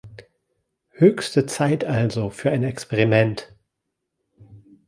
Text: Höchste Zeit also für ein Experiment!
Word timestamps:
Höchste 0.95 1.45
Zeit 1.45 1.83
also 1.85 2.31
für 2.31 2.49
ein 2.49 2.63
Experiment! 2.63 3.53